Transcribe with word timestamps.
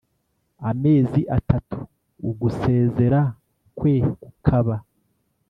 amezi 0.69 1.21
atatu 1.37 1.79
ugusezera 2.29 3.21
kwe 3.77 3.95
kukaba 4.21 4.75